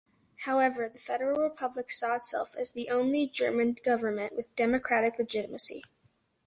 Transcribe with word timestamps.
However, 0.45 0.89
the 0.91 0.97
Federal 0.97 1.41
Republic 1.43 1.91
saw 1.91 2.15
itself 2.15 2.55
as 2.55 2.71
the 2.71 2.89
only 2.89 3.27
German 3.27 3.75
government 3.85 4.33
with 4.35 4.47
democratic 4.55 5.19
legitimacy. 5.19 5.83